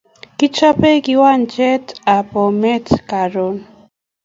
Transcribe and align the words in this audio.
Kichape 0.37 0.89
kiwanjet 1.05 1.85
ab 2.15 2.25
Bomet 2.31 2.87
karon 3.09 3.55